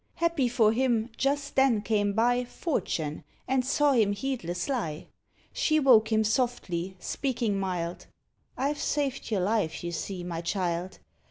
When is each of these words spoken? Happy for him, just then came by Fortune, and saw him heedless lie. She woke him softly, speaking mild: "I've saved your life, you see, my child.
Happy 0.15 0.47
for 0.49 0.71
him, 0.73 1.11
just 1.15 1.55
then 1.55 1.79
came 1.79 2.11
by 2.13 2.43
Fortune, 2.43 3.23
and 3.47 3.63
saw 3.63 3.91
him 3.91 4.13
heedless 4.13 4.67
lie. 4.67 5.05
She 5.53 5.79
woke 5.79 6.11
him 6.11 6.23
softly, 6.23 6.95
speaking 6.99 7.59
mild: 7.59 8.07
"I've 8.57 8.81
saved 8.81 9.29
your 9.29 9.41
life, 9.41 9.83
you 9.83 9.91
see, 9.91 10.23
my 10.23 10.41
child. 10.41 10.97